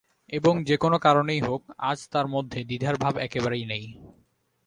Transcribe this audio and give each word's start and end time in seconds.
এবং 0.29 0.53
যে-কোনো 0.63 0.97
কারণেই 0.99 1.41
হোক, 1.41 1.61
আজ 1.81 1.99
তার 2.09 2.27
মধ্যে 2.27 2.59
দ্বিধার 2.63 2.95
ভাব 2.95 3.13
একেবারেই 3.17 3.65
নেই। 3.65 3.85